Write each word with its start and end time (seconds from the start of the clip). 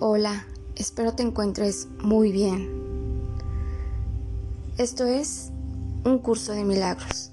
Hola, 0.00 0.46
espero 0.76 1.14
te 1.14 1.24
encuentres 1.24 1.88
muy 2.00 2.30
bien. 2.30 2.70
Esto 4.76 5.04
es 5.06 5.50
un 6.04 6.20
curso 6.20 6.52
de 6.52 6.62
milagros. 6.62 7.32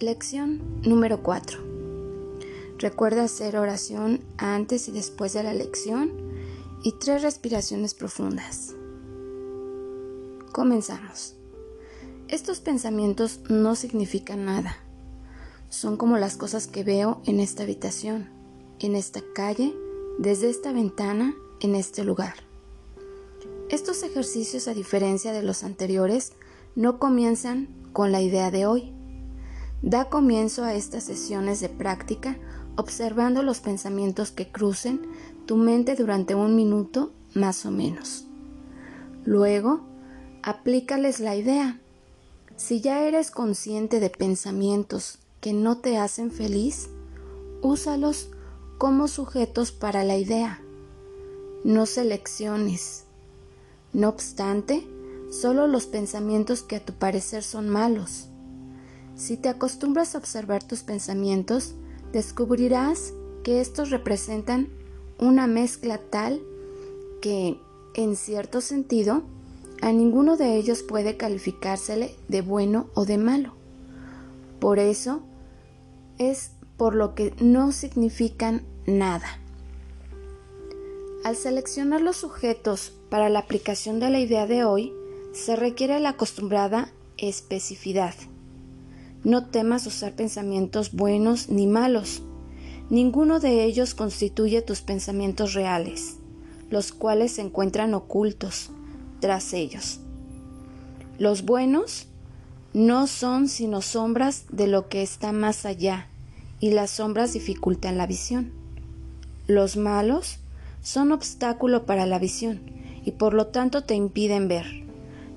Lección 0.00 0.80
número 0.82 1.22
4. 1.22 1.60
Recuerda 2.78 3.22
hacer 3.22 3.56
oración 3.56 4.24
antes 4.36 4.88
y 4.88 4.90
después 4.90 5.32
de 5.32 5.44
la 5.44 5.54
lección 5.54 6.10
y 6.82 6.90
tres 6.98 7.22
respiraciones 7.22 7.94
profundas. 7.94 8.74
Comenzamos. 10.50 11.36
Estos 12.26 12.58
pensamientos 12.58 13.42
no 13.48 13.76
significan 13.76 14.44
nada. 14.44 14.76
Son 15.68 15.96
como 15.96 16.18
las 16.18 16.36
cosas 16.36 16.66
que 16.66 16.82
veo 16.82 17.22
en 17.26 17.38
esta 17.38 17.62
habitación, 17.62 18.28
en 18.80 18.96
esta 18.96 19.20
calle, 19.36 19.72
desde 20.18 20.50
esta 20.50 20.72
ventana 20.72 21.36
en 21.60 21.74
este 21.74 22.04
lugar. 22.04 22.34
Estos 23.68 24.02
ejercicios, 24.04 24.68
a 24.68 24.74
diferencia 24.74 25.32
de 25.32 25.42
los 25.42 25.64
anteriores, 25.64 26.32
no 26.76 26.98
comienzan 26.98 27.68
con 27.92 28.12
la 28.12 28.20
idea 28.20 28.50
de 28.50 28.66
hoy. 28.66 28.92
Da 29.82 30.08
comienzo 30.08 30.64
a 30.64 30.74
estas 30.74 31.04
sesiones 31.04 31.60
de 31.60 31.68
práctica 31.68 32.38
observando 32.76 33.42
los 33.42 33.60
pensamientos 33.60 34.30
que 34.30 34.48
crucen 34.48 35.00
tu 35.46 35.56
mente 35.56 35.96
durante 35.96 36.34
un 36.34 36.54
minuto 36.54 37.10
más 37.34 37.66
o 37.66 37.70
menos. 37.70 38.26
Luego, 39.24 39.80
aplícales 40.42 41.18
la 41.20 41.34
idea. 41.34 41.80
Si 42.56 42.80
ya 42.80 43.02
eres 43.02 43.30
consciente 43.30 43.98
de 43.98 44.10
pensamientos 44.10 45.18
que 45.40 45.52
no 45.52 45.78
te 45.78 45.98
hacen 45.98 46.30
feliz, 46.30 46.88
úsalos 47.62 48.30
como 48.78 49.08
sujetos 49.08 49.72
para 49.72 50.04
la 50.04 50.16
idea 50.16 50.60
no 51.66 51.84
selecciones. 51.84 53.04
No 53.92 54.08
obstante, 54.08 54.86
solo 55.32 55.66
los 55.66 55.86
pensamientos 55.86 56.62
que 56.62 56.76
a 56.76 56.84
tu 56.84 56.92
parecer 56.92 57.42
son 57.42 57.68
malos. 57.68 58.28
Si 59.16 59.36
te 59.36 59.48
acostumbras 59.48 60.14
a 60.14 60.18
observar 60.18 60.62
tus 60.62 60.84
pensamientos, 60.84 61.74
descubrirás 62.12 63.12
que 63.42 63.60
estos 63.60 63.90
representan 63.90 64.68
una 65.18 65.48
mezcla 65.48 65.98
tal 65.98 66.40
que, 67.20 67.58
en 67.94 68.14
cierto 68.14 68.60
sentido, 68.60 69.22
a 69.82 69.90
ninguno 69.90 70.36
de 70.36 70.56
ellos 70.56 70.84
puede 70.84 71.16
calificársele 71.16 72.14
de 72.28 72.42
bueno 72.42 72.86
o 72.94 73.06
de 73.06 73.18
malo. 73.18 73.54
Por 74.60 74.78
eso 74.78 75.20
es 76.18 76.52
por 76.76 76.94
lo 76.94 77.16
que 77.16 77.34
no 77.40 77.72
significan 77.72 78.62
nada. 78.86 79.40
Al 81.26 81.34
seleccionar 81.34 82.02
los 82.02 82.18
sujetos 82.18 82.92
para 83.10 83.28
la 83.28 83.40
aplicación 83.40 83.98
de 83.98 84.10
la 84.10 84.20
idea 84.20 84.46
de 84.46 84.62
hoy, 84.62 84.92
se 85.32 85.56
requiere 85.56 85.98
la 85.98 86.10
acostumbrada 86.10 86.92
especificidad. 87.18 88.14
No 89.24 89.44
temas 89.46 89.88
usar 89.88 90.12
pensamientos 90.12 90.92
buenos 90.92 91.48
ni 91.48 91.66
malos. 91.66 92.22
Ninguno 92.90 93.40
de 93.40 93.64
ellos 93.64 93.96
constituye 93.96 94.62
tus 94.62 94.82
pensamientos 94.82 95.54
reales, 95.54 96.18
los 96.70 96.92
cuales 96.92 97.32
se 97.32 97.42
encuentran 97.42 97.94
ocultos 97.94 98.70
tras 99.18 99.52
ellos. 99.52 99.98
Los 101.18 101.44
buenos 101.44 102.06
no 102.72 103.08
son 103.08 103.48
sino 103.48 103.82
sombras 103.82 104.44
de 104.52 104.68
lo 104.68 104.88
que 104.88 105.02
está 105.02 105.32
más 105.32 105.66
allá, 105.66 106.06
y 106.60 106.70
las 106.70 106.92
sombras 106.92 107.32
dificultan 107.32 107.98
la 107.98 108.06
visión. 108.06 108.52
Los 109.48 109.76
malos 109.76 110.38
son 110.86 111.10
obstáculo 111.10 111.84
para 111.84 112.06
la 112.06 112.20
visión 112.20 112.60
y 113.04 113.10
por 113.10 113.34
lo 113.34 113.48
tanto 113.48 113.82
te 113.82 113.96
impiden 113.96 114.46
ver. 114.46 114.84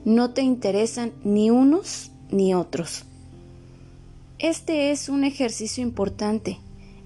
No 0.05 0.29
te 0.29 0.43
interesan 0.43 1.11
ni 1.23 1.49
unos 1.49 2.11
ni 2.29 2.53
otros. 2.53 3.05
Este 4.37 4.91
es 4.91 5.09
un 5.09 5.23
ejercicio 5.23 5.81
importante 5.81 6.59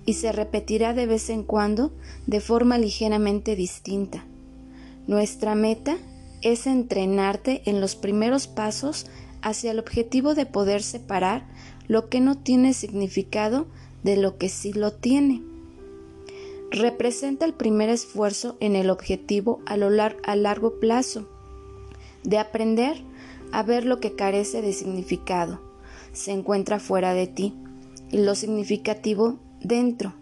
y 0.05 0.15
se 0.15 0.33
repetirá 0.33 0.93
de 0.93 1.05
vez 1.05 1.29
en 1.29 1.43
cuando 1.43 1.93
de 2.27 2.41
forma 2.41 2.77
ligeramente 2.77 3.55
distinta. 3.55 4.25
Nuestra 5.07 5.55
meta 5.55 5.95
es 6.41 6.67
entrenarte 6.67 7.61
en 7.65 7.79
los 7.79 7.95
primeros 7.95 8.47
pasos 8.47 9.05
hacia 9.41 9.71
el 9.71 9.79
objetivo 9.79 10.35
de 10.35 10.45
poder 10.45 10.83
separar 10.83 11.47
lo 11.87 12.09
que 12.09 12.19
no 12.19 12.37
tiene 12.37 12.73
significado 12.73 13.67
de 14.03 14.17
lo 14.17 14.37
que 14.37 14.49
sí 14.49 14.73
lo 14.73 14.91
tiene 14.91 15.52
representa 16.73 17.45
el 17.45 17.53
primer 17.53 17.89
esfuerzo 17.89 18.57
en 18.59 18.75
el 18.75 18.89
objetivo 18.89 19.61
a, 19.65 19.77
lo 19.77 19.89
a 20.01 20.35
largo 20.35 20.79
plazo 20.79 21.27
de 22.23 22.39
aprender 22.39 22.97
a 23.51 23.61
ver 23.61 23.85
lo 23.85 23.99
que 23.99 24.13
carece 24.13 24.61
de 24.61 24.73
significado, 24.73 25.61
se 26.13 26.31
encuentra 26.31 26.79
fuera 26.79 27.13
de 27.13 27.27
ti 27.27 27.53
y 28.11 28.17
lo 28.17 28.33
significativo 28.33 29.37
dentro. 29.61 30.13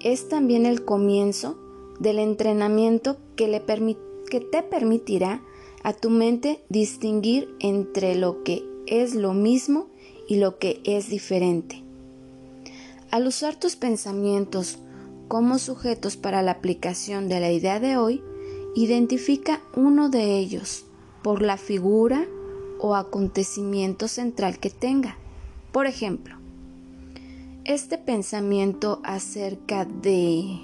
Es 0.00 0.28
también 0.28 0.66
el 0.66 0.84
comienzo 0.84 1.58
del 1.98 2.18
entrenamiento 2.18 3.16
que, 3.36 3.48
le 3.48 3.62
que 4.30 4.40
te 4.40 4.62
permitirá 4.62 5.40
a 5.82 5.94
tu 5.94 6.10
mente 6.10 6.62
distinguir 6.68 7.54
entre 7.60 8.14
lo 8.14 8.42
que 8.42 8.62
es 8.86 9.14
lo 9.14 9.32
mismo 9.32 9.86
y 10.28 10.36
lo 10.36 10.58
que 10.58 10.80
es 10.84 11.08
diferente. 11.08 11.82
Al 13.10 13.26
usar 13.26 13.56
tus 13.56 13.76
pensamientos 13.76 14.78
como 15.30 15.60
sujetos 15.60 16.16
para 16.16 16.42
la 16.42 16.50
aplicación 16.50 17.28
de 17.28 17.38
la 17.38 17.52
idea 17.52 17.78
de 17.78 17.96
hoy, 17.96 18.20
identifica 18.74 19.60
uno 19.76 20.08
de 20.08 20.36
ellos 20.36 20.86
por 21.22 21.40
la 21.40 21.56
figura 21.56 22.26
o 22.80 22.96
acontecimiento 22.96 24.08
central 24.08 24.58
que 24.58 24.70
tenga. 24.70 25.16
Por 25.70 25.86
ejemplo, 25.86 26.34
este 27.64 27.96
pensamiento 27.96 29.00
acerca 29.04 29.84
de 29.84 30.58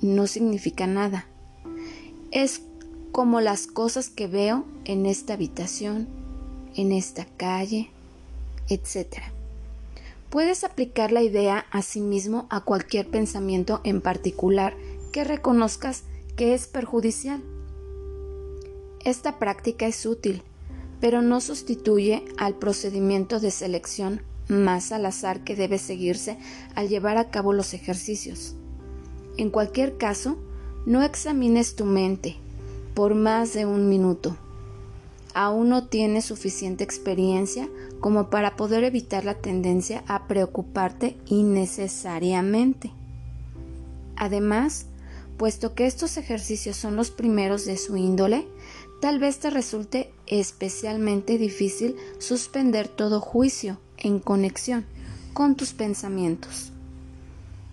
no 0.00 0.26
significa 0.26 0.86
nada. 0.86 1.26
Es 2.30 2.62
como 3.12 3.42
las 3.42 3.66
cosas 3.66 4.08
que 4.08 4.26
veo 4.26 4.64
en 4.86 5.04
esta 5.04 5.34
habitación, 5.34 6.08
en 6.76 6.92
esta 6.92 7.26
calle, 7.36 7.90
etc. 8.70 9.18
Puedes 10.34 10.64
aplicar 10.64 11.12
la 11.12 11.22
idea 11.22 11.64
a 11.70 11.80
sí 11.80 12.00
mismo 12.00 12.48
a 12.50 12.62
cualquier 12.62 13.06
pensamiento 13.06 13.80
en 13.84 14.00
particular 14.00 14.76
que 15.12 15.22
reconozcas 15.22 16.02
que 16.34 16.54
es 16.54 16.66
perjudicial. 16.66 17.40
Esta 19.04 19.38
práctica 19.38 19.86
es 19.86 20.04
útil, 20.04 20.42
pero 21.00 21.22
no 21.22 21.40
sustituye 21.40 22.24
al 22.36 22.56
procedimiento 22.56 23.38
de 23.38 23.52
selección 23.52 24.22
más 24.48 24.90
al 24.90 25.06
azar 25.06 25.44
que 25.44 25.54
debe 25.54 25.78
seguirse 25.78 26.36
al 26.74 26.88
llevar 26.88 27.16
a 27.16 27.30
cabo 27.30 27.52
los 27.52 27.72
ejercicios. 27.72 28.56
En 29.36 29.50
cualquier 29.50 29.98
caso, 29.98 30.36
no 30.84 31.04
examines 31.04 31.76
tu 31.76 31.84
mente 31.84 32.38
por 32.94 33.14
más 33.14 33.54
de 33.54 33.66
un 33.66 33.88
minuto 33.88 34.36
aún 35.34 35.68
no 35.68 35.88
tienes 35.88 36.24
suficiente 36.24 36.84
experiencia 36.84 37.68
como 38.00 38.30
para 38.30 38.56
poder 38.56 38.84
evitar 38.84 39.24
la 39.24 39.34
tendencia 39.34 40.04
a 40.06 40.26
preocuparte 40.26 41.16
innecesariamente. 41.26 42.92
Además, 44.16 44.86
puesto 45.36 45.74
que 45.74 45.86
estos 45.86 46.16
ejercicios 46.16 46.76
son 46.76 46.96
los 46.96 47.10
primeros 47.10 47.66
de 47.66 47.76
su 47.76 47.96
índole, 47.96 48.46
tal 49.00 49.18
vez 49.18 49.38
te 49.38 49.50
resulte 49.50 50.12
especialmente 50.26 51.36
difícil 51.36 51.96
suspender 52.18 52.88
todo 52.88 53.20
juicio 53.20 53.78
en 53.98 54.20
conexión 54.20 54.86
con 55.32 55.56
tus 55.56 55.72
pensamientos. 55.72 56.70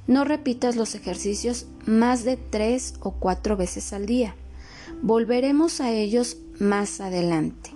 No 0.08 0.26
repitas 0.26 0.76
los 0.76 0.96
ejercicios 0.96 1.68
más 1.86 2.24
de 2.24 2.36
tres 2.36 2.96
o 3.02 3.12
cuatro 3.12 3.56
veces 3.56 3.94
al 3.94 4.08
día. 4.08 4.36
Volveremos 5.04 5.80
a 5.80 5.92
ellos 5.92 6.38
más 6.62 7.02
adelante. 7.02 7.72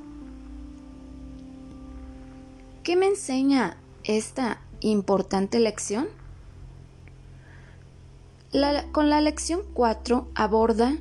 ¿Qué 2.84 2.96
me 2.96 3.08
enseña 3.08 3.78
esta 4.04 4.62
importante 4.80 5.60
lección? 5.60 6.08
con 8.94 9.10
la 9.10 9.20
lección 9.20 9.64
4 9.74 10.30
aborda 10.34 10.96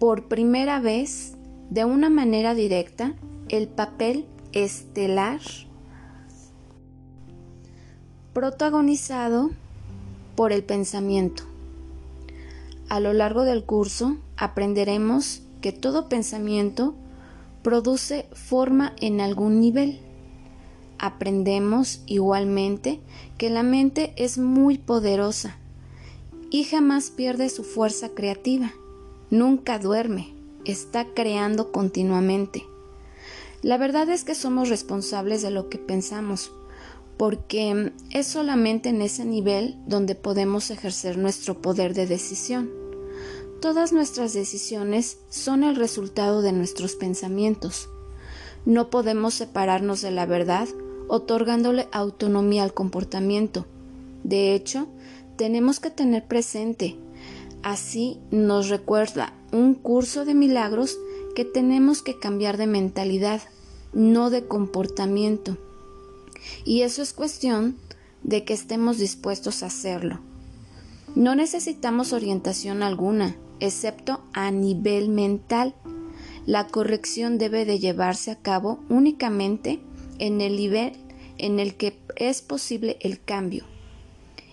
por 0.00 0.24
primera 0.24 0.80
vez 0.80 1.36
de 1.70 1.84
una 1.84 2.10
manera 2.10 2.54
directa 2.54 3.14
el 3.48 3.68
papel 3.68 4.26
estelar 4.50 5.40
protagonizado 8.32 9.50
por 10.34 10.50
el 10.50 10.64
pensamiento. 10.64 11.44
A 12.88 12.98
lo 12.98 13.12
largo 13.12 13.44
del 13.44 13.64
curso 13.64 14.16
aprenderemos 14.36 15.45
que 15.66 15.72
todo 15.72 16.08
pensamiento 16.08 16.94
produce 17.64 18.28
forma 18.32 18.94
en 19.00 19.20
algún 19.20 19.60
nivel. 19.60 19.98
Aprendemos 20.96 22.02
igualmente 22.06 23.00
que 23.36 23.50
la 23.50 23.64
mente 23.64 24.12
es 24.14 24.38
muy 24.38 24.78
poderosa 24.78 25.56
y 26.50 26.62
jamás 26.62 27.10
pierde 27.10 27.48
su 27.48 27.64
fuerza 27.64 28.10
creativa. 28.10 28.74
Nunca 29.28 29.80
duerme, 29.80 30.32
está 30.64 31.04
creando 31.04 31.72
continuamente. 31.72 32.64
La 33.60 33.76
verdad 33.76 34.08
es 34.08 34.22
que 34.22 34.36
somos 34.36 34.68
responsables 34.68 35.42
de 35.42 35.50
lo 35.50 35.68
que 35.68 35.78
pensamos, 35.78 36.52
porque 37.16 37.92
es 38.10 38.28
solamente 38.28 38.90
en 38.90 39.02
ese 39.02 39.24
nivel 39.24 39.74
donde 39.88 40.14
podemos 40.14 40.70
ejercer 40.70 41.18
nuestro 41.18 41.60
poder 41.60 41.92
de 41.92 42.06
decisión. 42.06 42.85
Todas 43.66 43.92
nuestras 43.92 44.32
decisiones 44.32 45.18
son 45.28 45.64
el 45.64 45.74
resultado 45.74 46.40
de 46.40 46.52
nuestros 46.52 46.94
pensamientos. 46.94 47.88
No 48.64 48.90
podemos 48.90 49.34
separarnos 49.34 50.02
de 50.02 50.12
la 50.12 50.24
verdad 50.24 50.68
otorgándole 51.08 51.88
autonomía 51.90 52.62
al 52.62 52.72
comportamiento. 52.72 53.66
De 54.22 54.54
hecho, 54.54 54.86
tenemos 55.36 55.80
que 55.80 55.90
tener 55.90 56.28
presente, 56.28 56.94
así 57.64 58.20
nos 58.30 58.68
recuerda 58.68 59.32
un 59.50 59.74
curso 59.74 60.24
de 60.24 60.34
milagros 60.34 60.96
que 61.34 61.44
tenemos 61.44 62.02
que 62.02 62.20
cambiar 62.20 62.58
de 62.58 62.68
mentalidad, 62.68 63.40
no 63.92 64.30
de 64.30 64.46
comportamiento. 64.46 65.58
Y 66.64 66.82
eso 66.82 67.02
es 67.02 67.12
cuestión 67.12 67.76
de 68.22 68.44
que 68.44 68.54
estemos 68.54 68.98
dispuestos 68.98 69.64
a 69.64 69.66
hacerlo. 69.66 70.20
No 71.16 71.34
necesitamos 71.34 72.12
orientación 72.12 72.84
alguna, 72.84 73.34
excepto 73.60 74.20
a 74.32 74.50
nivel 74.50 75.08
mental. 75.08 75.74
La 76.46 76.66
corrección 76.68 77.38
debe 77.38 77.64
de 77.64 77.78
llevarse 77.78 78.30
a 78.30 78.36
cabo 78.36 78.80
únicamente 78.88 79.80
en 80.18 80.40
el 80.40 80.56
nivel 80.56 80.92
en 81.38 81.60
el 81.60 81.74
que 81.74 81.98
es 82.16 82.42
posible 82.42 82.96
el 83.00 83.20
cambio. 83.22 83.64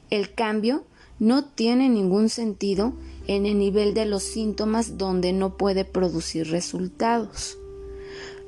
El 0.10 0.34
cambio 0.34 0.84
no 1.20 1.46
tiene 1.46 1.90
ningún 1.90 2.30
sentido 2.30 2.94
en 3.28 3.46
el 3.46 3.58
nivel 3.58 3.94
de 3.94 4.06
los 4.06 4.24
síntomas 4.24 4.98
donde 4.98 5.32
no 5.34 5.58
puede 5.58 5.86
producir 5.86 6.50
resultados. 6.50 7.58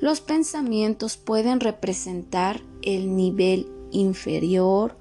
Los 0.02 0.20
pensamientos 0.20 1.16
pueden 1.16 1.60
representar 1.62 2.62
el 2.82 3.16
nivel 3.16 3.68
inferior, 3.92 4.98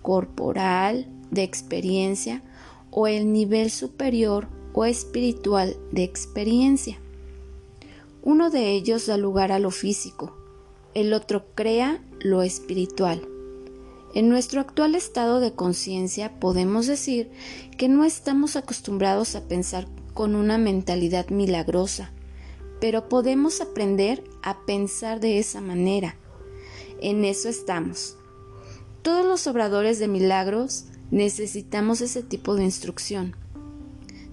corporal, 0.00 1.06
de 1.30 1.42
experiencia 1.42 2.42
o 2.90 3.06
el 3.06 3.32
nivel 3.32 3.70
superior 3.70 4.48
o 4.78 4.84
espiritual 4.84 5.76
de 5.90 6.04
experiencia. 6.04 7.00
Uno 8.22 8.48
de 8.48 8.70
ellos 8.70 9.06
da 9.06 9.16
lugar 9.16 9.50
a 9.50 9.58
lo 9.58 9.72
físico, 9.72 10.36
el 10.94 11.14
otro 11.14 11.46
crea 11.56 12.00
lo 12.20 12.42
espiritual. 12.42 13.26
En 14.14 14.28
nuestro 14.28 14.60
actual 14.60 14.94
estado 14.94 15.40
de 15.40 15.52
conciencia 15.52 16.38
podemos 16.38 16.86
decir 16.86 17.28
que 17.76 17.88
no 17.88 18.04
estamos 18.04 18.54
acostumbrados 18.54 19.34
a 19.34 19.48
pensar 19.48 19.88
con 20.14 20.36
una 20.36 20.58
mentalidad 20.58 21.28
milagrosa, 21.30 22.12
pero 22.80 23.08
podemos 23.08 23.60
aprender 23.60 24.22
a 24.44 24.64
pensar 24.64 25.18
de 25.18 25.40
esa 25.40 25.60
manera. 25.60 26.14
En 27.00 27.24
eso 27.24 27.48
estamos. 27.48 28.16
Todos 29.02 29.26
los 29.26 29.48
obradores 29.48 29.98
de 29.98 30.06
milagros 30.06 30.84
necesitamos 31.10 32.00
ese 32.00 32.22
tipo 32.22 32.54
de 32.54 32.62
instrucción. 32.62 33.34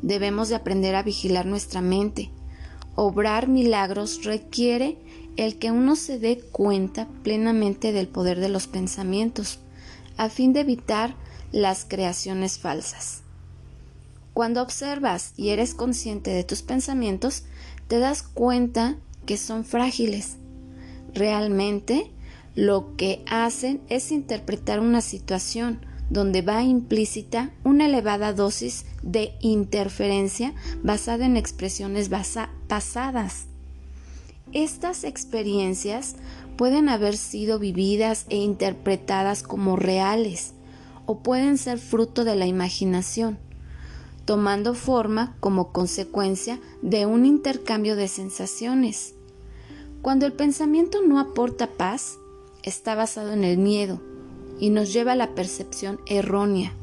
Debemos 0.05 0.49
de 0.49 0.55
aprender 0.55 0.93
a 0.93 1.01
vigilar 1.01 1.47
nuestra 1.47 1.81
mente. 1.81 2.29
Obrar 2.93 3.47
milagros 3.47 4.23
requiere 4.23 4.99
el 5.35 5.57
que 5.57 5.71
uno 5.71 5.95
se 5.95 6.19
dé 6.19 6.41
cuenta 6.51 7.07
plenamente 7.23 7.91
del 7.91 8.07
poder 8.07 8.39
de 8.39 8.49
los 8.49 8.67
pensamientos, 8.67 9.57
a 10.15 10.29
fin 10.29 10.53
de 10.53 10.59
evitar 10.59 11.15
las 11.51 11.85
creaciones 11.85 12.59
falsas. 12.59 13.23
Cuando 14.35 14.61
observas 14.61 15.33
y 15.37 15.49
eres 15.49 15.73
consciente 15.73 16.29
de 16.29 16.43
tus 16.43 16.61
pensamientos, 16.61 17.45
te 17.87 17.97
das 17.97 18.21
cuenta 18.21 18.97
que 19.25 19.37
son 19.37 19.65
frágiles. 19.65 20.37
Realmente 21.15 22.11
lo 22.53 22.95
que 22.95 23.23
hacen 23.27 23.81
es 23.89 24.11
interpretar 24.11 24.81
una 24.81 25.01
situación 25.01 25.83
donde 26.09 26.41
va 26.41 26.63
implícita 26.63 27.51
una 27.63 27.87
elevada 27.87 28.33
dosis 28.33 28.85
de 29.01 29.33
interferencia 29.41 30.53
basada 30.83 31.25
en 31.25 31.37
expresiones 31.37 32.09
pasadas. 32.67 33.47
Estas 34.53 35.03
experiencias 35.03 36.15
pueden 36.57 36.89
haber 36.89 37.17
sido 37.17 37.59
vividas 37.59 38.25
e 38.29 38.37
interpretadas 38.37 39.43
como 39.43 39.75
reales 39.75 40.53
o 41.05 41.19
pueden 41.19 41.57
ser 41.57 41.79
fruto 41.79 42.23
de 42.23 42.35
la 42.35 42.45
imaginación, 42.45 43.37
tomando 44.25 44.73
forma 44.73 45.35
como 45.39 45.71
consecuencia 45.71 46.59
de 46.81 47.05
un 47.05 47.25
intercambio 47.25 47.95
de 47.95 48.07
sensaciones. 48.07 49.13
Cuando 50.01 50.25
el 50.25 50.33
pensamiento 50.33 51.01
no 51.01 51.19
aporta 51.19 51.67
paz, 51.67 52.17
está 52.63 52.95
basado 52.95 53.33
en 53.33 53.43
el 53.43 53.57
miedo 53.57 53.99
y 54.59 54.69
nos 54.69 54.93
lleva 54.93 55.13
a 55.13 55.17
la 55.17 55.35
percepción 55.35 55.99
errónea. 56.07 56.73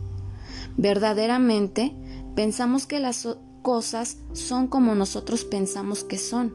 Verdaderamente, 0.76 1.94
pensamos 2.34 2.86
que 2.86 2.98
las 2.98 3.28
cosas 3.62 4.18
son 4.32 4.66
como 4.66 4.94
nosotros 4.94 5.44
pensamos 5.44 6.04
que 6.04 6.18
son, 6.18 6.54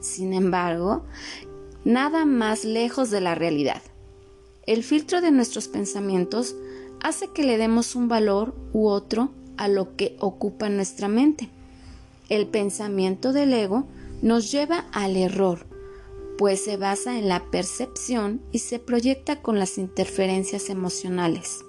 sin 0.00 0.32
embargo, 0.32 1.04
nada 1.84 2.24
más 2.24 2.64
lejos 2.64 3.10
de 3.10 3.20
la 3.20 3.34
realidad. 3.34 3.82
El 4.66 4.82
filtro 4.82 5.20
de 5.20 5.30
nuestros 5.30 5.68
pensamientos 5.68 6.56
hace 7.02 7.28
que 7.28 7.44
le 7.44 7.58
demos 7.58 7.94
un 7.94 8.08
valor 8.08 8.54
u 8.72 8.88
otro 8.88 9.30
a 9.56 9.68
lo 9.68 9.96
que 9.96 10.16
ocupa 10.20 10.68
nuestra 10.68 11.08
mente. 11.08 11.48
El 12.28 12.46
pensamiento 12.46 13.32
del 13.32 13.52
ego 13.52 13.86
nos 14.22 14.50
lleva 14.50 14.86
al 14.92 15.16
error, 15.16 15.65
pues 16.38 16.64
se 16.64 16.76
basa 16.76 17.18
en 17.18 17.28
la 17.28 17.50
percepción 17.50 18.42
y 18.52 18.58
se 18.58 18.78
proyecta 18.78 19.42
con 19.42 19.58
las 19.58 19.78
interferencias 19.78 20.68
emocionales. 20.68 21.60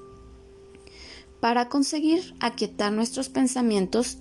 Para 1.39 1.69
conseguir 1.69 2.35
aquietar 2.39 2.91
nuestros 2.91 3.29
pensamientos, 3.29 4.17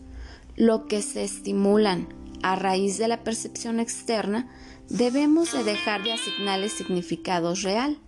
lo 0.55 0.87
que 0.87 1.03
se 1.03 1.25
estimulan 1.25 2.09
a 2.43 2.57
raíz 2.57 2.99
de 2.99 3.09
la 3.09 3.25
percepción 3.25 3.81
externa, 3.81 4.51
debemos 4.89 5.53
de 5.53 5.65
dejar 5.65 6.03
de 6.05 6.13
asignarles 6.13 6.73
significados 6.73 7.63
real. 7.63 7.99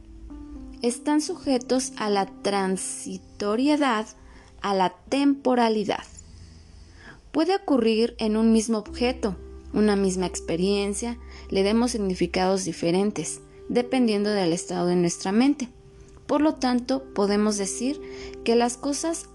Están 0.83 1.21
sujetos 1.21 1.93
a 1.97 2.09
la 2.09 2.27
transitoriedad, 2.27 4.07
a 4.61 4.75
la 4.75 4.91
temporalidad. 5.09 6.05
Puede 7.33 7.57
ocurrir 7.57 8.15
en 8.19 8.37
un 8.37 8.53
mismo 8.53 8.79
objeto, 8.79 9.37
una 9.73 9.97
misma 9.97 10.27
experiencia, 10.27 11.19
le 11.51 11.63
demos 11.63 11.93
significados 11.93 12.65
diferentes, 12.65 13.41
dependiendo 13.69 14.31
del 14.31 14.53
estado 14.53 14.87
de 14.87 14.97
nuestra 14.97 15.33
mente. 15.33 15.69
Por 16.27 16.41
lo 16.41 16.55
tanto, 16.55 17.05
podemos 17.15 17.57
decir 17.57 18.01
que 18.45 18.55
las 18.55 18.77
cosas 18.77 19.29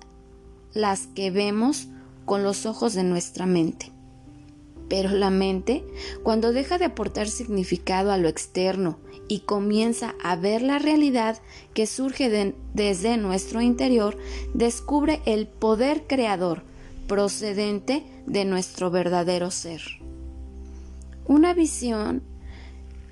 las 0.73 1.07
que 1.07 1.31
vemos 1.31 1.87
con 2.25 2.43
los 2.43 2.65
ojos 2.65 2.93
de 2.93 3.03
nuestra 3.03 3.45
mente. 3.45 3.91
Pero 4.89 5.09
la 5.09 5.29
mente, 5.29 5.83
cuando 6.23 6.51
deja 6.51 6.77
de 6.77 6.85
aportar 6.85 7.27
significado 7.27 8.11
a 8.11 8.17
lo 8.17 8.27
externo 8.27 8.99
y 9.27 9.39
comienza 9.39 10.13
a 10.23 10.35
ver 10.35 10.61
la 10.61 10.77
realidad 10.77 11.41
que 11.73 11.87
surge 11.87 12.53
desde 12.73 13.17
nuestro 13.17 13.61
interior, 13.61 14.17
descubre 14.53 15.21
el 15.25 15.47
poder 15.47 16.03
creador 16.05 16.63
procedente 17.07 18.03
de 18.27 18.45
nuestro 18.45 18.91
verdadero 18.91 19.51
ser. 19.51 19.81
Una 21.25 21.53
visión 21.53 22.21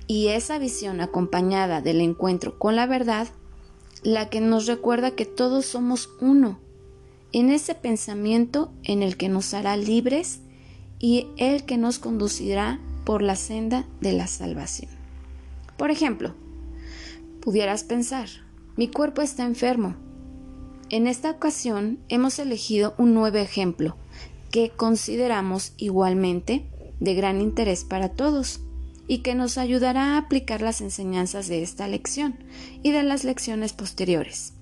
y 0.06 0.28
esa 0.28 0.58
visión 0.58 1.00
acompañada 1.00 1.80
del 1.80 2.00
encuentro 2.00 2.58
con 2.58 2.76
la 2.76 2.86
verdad, 2.86 3.28
la 4.02 4.28
que 4.28 4.40
nos 4.40 4.66
recuerda 4.66 5.12
que 5.12 5.24
todos 5.24 5.64
somos 5.64 6.10
uno, 6.20 6.58
en 7.32 7.50
ese 7.50 7.74
pensamiento 7.74 8.72
en 8.84 9.02
el 9.02 9.16
que 9.16 9.28
nos 9.28 9.54
hará 9.54 9.76
libres 9.76 10.40
y 10.98 11.28
el 11.36 11.64
que 11.64 11.78
nos 11.78 11.98
conducirá 11.98 12.78
por 13.04 13.22
la 13.22 13.36
senda 13.36 13.86
de 14.00 14.12
la 14.12 14.26
salvación. 14.26 14.90
Por 15.78 15.90
ejemplo, 15.90 16.34
pudieras 17.40 17.82
pensar, 17.84 18.28
mi 18.76 18.88
cuerpo 18.88 19.22
está 19.22 19.44
enfermo. 19.44 19.96
En 20.90 21.06
esta 21.06 21.30
ocasión 21.30 21.98
hemos 22.08 22.38
elegido 22.38 22.94
un 22.98 23.14
nuevo 23.14 23.38
ejemplo 23.38 23.96
que 24.50 24.70
consideramos 24.70 25.72
igualmente 25.78 26.68
de 27.02 27.14
gran 27.14 27.40
interés 27.40 27.82
para 27.82 28.10
todos 28.10 28.60
y 29.08 29.18
que 29.18 29.34
nos 29.34 29.58
ayudará 29.58 30.14
a 30.14 30.18
aplicar 30.18 30.62
las 30.62 30.80
enseñanzas 30.80 31.48
de 31.48 31.62
esta 31.62 31.88
lección 31.88 32.36
y 32.82 32.92
de 32.92 33.02
las 33.02 33.24
lecciones 33.24 33.72
posteriores. 33.72 34.54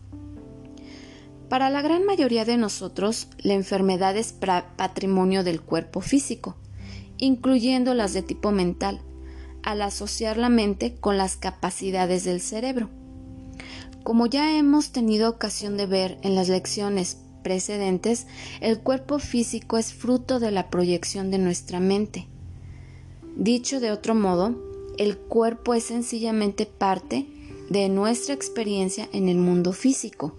Para 1.50 1.68
la 1.68 1.82
gran 1.82 2.06
mayoría 2.06 2.46
de 2.46 2.56
nosotros, 2.56 3.28
la 3.38 3.54
enfermedad 3.54 4.16
es 4.16 4.32
patrimonio 4.32 5.44
del 5.44 5.60
cuerpo 5.60 6.00
físico, 6.00 6.56
incluyendo 7.18 7.92
las 7.92 8.14
de 8.14 8.22
tipo 8.22 8.52
mental, 8.52 9.02
al 9.62 9.82
asociar 9.82 10.38
la 10.38 10.48
mente 10.48 10.94
con 10.94 11.18
las 11.18 11.36
capacidades 11.36 12.24
del 12.24 12.40
cerebro. 12.40 12.88
Como 14.02 14.26
ya 14.26 14.56
hemos 14.56 14.92
tenido 14.92 15.28
ocasión 15.28 15.76
de 15.76 15.84
ver 15.84 16.18
en 16.22 16.34
las 16.34 16.48
lecciones 16.48 17.18
precedentes, 17.42 18.26
el 18.60 18.80
cuerpo 18.80 19.18
físico 19.18 19.78
es 19.78 19.92
fruto 19.92 20.40
de 20.40 20.50
la 20.50 20.70
proyección 20.70 21.30
de 21.30 21.38
nuestra 21.38 21.80
mente. 21.80 22.26
Dicho 23.36 23.80
de 23.80 23.90
otro 23.90 24.14
modo, 24.14 24.54
el 24.98 25.16
cuerpo 25.16 25.74
es 25.74 25.84
sencillamente 25.84 26.66
parte 26.66 27.26
de 27.70 27.88
nuestra 27.88 28.34
experiencia 28.34 29.08
en 29.12 29.28
el 29.28 29.38
mundo 29.38 29.72
físico. 29.72 30.34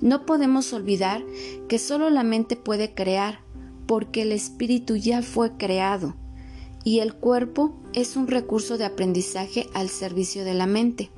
No 0.00 0.26
podemos 0.26 0.72
olvidar 0.72 1.22
que 1.68 1.78
solo 1.78 2.10
la 2.10 2.22
mente 2.22 2.56
puede 2.56 2.94
crear, 2.94 3.40
porque 3.86 4.22
el 4.22 4.32
espíritu 4.32 4.96
ya 4.96 5.22
fue 5.22 5.56
creado, 5.56 6.14
y 6.84 7.00
el 7.00 7.14
cuerpo 7.14 7.74
es 7.92 8.16
un 8.16 8.28
recurso 8.28 8.78
de 8.78 8.84
aprendizaje 8.84 9.66
al 9.74 9.88
servicio 9.88 10.44
de 10.44 10.54
la 10.54 10.66
mente. 10.66 11.10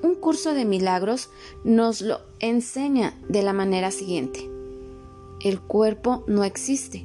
Un 0.00 0.14
curso 0.14 0.54
de 0.54 0.64
milagros 0.64 1.28
nos 1.64 2.02
lo 2.02 2.20
enseña 2.38 3.14
de 3.28 3.42
la 3.42 3.52
manera 3.52 3.90
siguiente. 3.90 4.48
El 5.40 5.60
cuerpo 5.60 6.22
no 6.28 6.44
existe, 6.44 7.04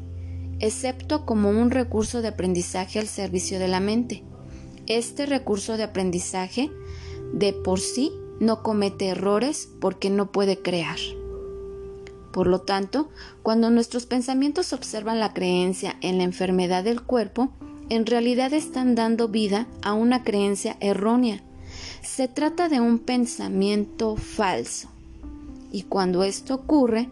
excepto 0.60 1.26
como 1.26 1.50
un 1.50 1.72
recurso 1.72 2.22
de 2.22 2.28
aprendizaje 2.28 3.00
al 3.00 3.08
servicio 3.08 3.58
de 3.58 3.68
la 3.68 3.80
mente. 3.80 4.24
Este 4.86 5.26
recurso 5.26 5.76
de 5.76 5.84
aprendizaje 5.84 6.70
de 7.34 7.54
por 7.54 7.80
sí 7.80 8.12
no 8.40 8.62
comete 8.62 9.08
errores 9.08 9.70
porque 9.82 10.12
no 10.12 10.32
puede 10.32 10.62
crear. 10.62 10.98
Por 12.32 12.46
lo 12.46 12.62
tanto, 12.62 13.10
cuando 13.42 13.72
nuestros 13.72 14.06
pensamientos 14.06 14.72
observan 14.72 15.20
la 15.20 15.34
creencia 15.34 15.96
en 16.02 16.20
la 16.20 16.26
enfermedad 16.26 16.84
del 16.84 17.02
cuerpo, 17.02 17.50
en 17.90 18.06
realidad 18.06 18.54
están 18.54 18.94
dando 18.94 19.30
vida 19.30 19.68
a 19.82 19.94
una 19.94 20.24
creencia 20.24 20.78
errónea 20.80 21.44
se 22.04 22.28
trata 22.28 22.68
de 22.68 22.82
un 22.82 23.00
pensamiento 23.00 24.18
falso. 24.18 24.90
Y 25.72 25.84
cuando 25.84 26.24
esto 26.24 26.54
ocurre, 26.54 27.10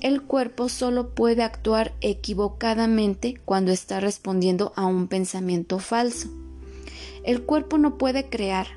el 0.00 0.22
cuerpo 0.22 0.68
solo 0.68 1.10
puede 1.10 1.42
actuar 1.42 1.92
equivocadamente 2.00 3.40
cuando 3.44 3.72
está 3.72 3.98
respondiendo 3.98 4.72
a 4.76 4.86
un 4.86 5.08
pensamiento 5.08 5.80
falso. 5.80 6.28
El 7.24 7.42
cuerpo 7.42 7.78
no 7.78 7.98
puede 7.98 8.30
crear 8.30 8.68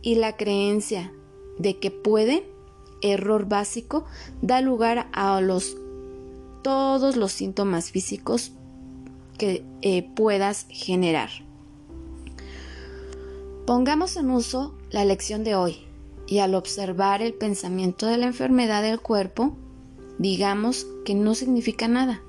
y 0.00 0.14
la 0.14 0.36
creencia 0.36 1.12
de 1.58 1.78
que 1.78 1.90
puede, 1.90 2.50
error 3.02 3.46
básico, 3.46 4.06
da 4.40 4.62
lugar 4.62 5.08
a 5.12 5.40
los 5.42 5.76
todos 6.62 7.16
los 7.16 7.30
síntomas 7.30 7.90
físicos 7.90 8.52
que 9.36 9.64
eh, 9.82 10.08
puedas 10.16 10.66
generar. 10.70 11.28
Pongamos 13.66 14.16
en 14.16 14.30
uso 14.30 14.77
la 14.90 15.04
lección 15.04 15.44
de 15.44 15.54
hoy 15.54 15.78
y 16.26 16.38
al 16.38 16.54
observar 16.54 17.22
el 17.22 17.34
pensamiento 17.34 18.06
de 18.06 18.16
la 18.18 18.26
enfermedad 18.26 18.82
del 18.82 19.00
cuerpo, 19.00 19.56
digamos 20.18 20.86
que 21.04 21.14
no 21.14 21.34
significa 21.34 21.88
nada, 21.88 22.22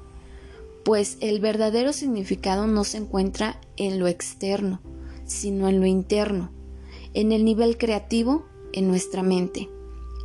pues 0.83 1.17
el 1.21 1.39
verdadero 1.39 1.93
significado 1.93 2.67
no 2.67 2.83
se 2.83 2.97
encuentra 2.97 3.59
en 3.77 3.99
lo 3.99 4.07
externo, 4.07 4.81
sino 5.25 5.67
en 5.67 5.79
lo 5.79 5.85
interno, 5.85 6.51
en 7.13 7.31
el 7.31 7.45
nivel 7.45 7.77
creativo, 7.77 8.45
en 8.73 8.87
nuestra 8.87 9.23
mente. 9.23 9.69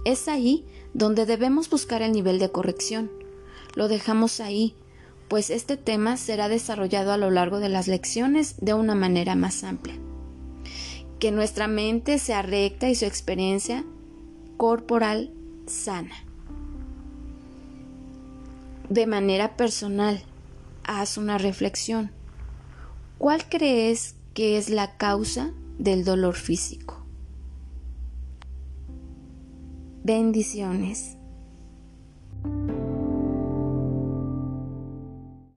Es 0.05 0.29
ahí 0.29 0.65
donde 0.93 1.27
debemos 1.27 1.71
buscar 1.71 2.03
el 2.03 2.13
nivel 2.13 2.39
de 2.39 2.51
corrección. 2.51 3.11
Lo 3.75 3.89
dejamos 3.89 4.41
ahí, 4.41 4.75
pues 5.29 5.51
este 5.51 5.77
tema 5.77 6.17
será 6.17 6.49
desarrollado 6.49 7.13
a 7.13 7.17
lo 7.17 7.31
largo 7.31 7.59
de 7.59 7.69
las 7.69 7.89
lecciones 7.89 8.57
de 8.61 8.75
una 8.75 8.95
manera 8.95 9.35
más 9.35 9.65
amplia 9.65 9.99
que 11.25 11.33
nuestra 11.33 11.69
mente 11.69 12.19
sea 12.19 12.43
recta 12.43 12.91
y 12.91 12.95
su 12.95 13.07
experiencia 13.07 13.83
corporal 14.59 15.33
sana. 15.67 16.15
De 18.91 19.07
manera 19.07 19.57
personal, 19.57 20.23
haz 20.83 21.17
una 21.17 21.39
reflexión. 21.39 22.11
¿Cuál 23.17 23.49
crees 23.49 24.17
que 24.35 24.59
es 24.59 24.69
la 24.69 24.99
causa 24.99 25.55
del 25.79 26.05
dolor 26.05 26.35
físico? 26.35 27.07
Bendiciones. 30.03 31.17